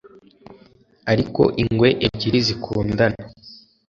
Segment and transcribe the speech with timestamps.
[1.11, 3.21] Ariko ingwe ebyiri zikundana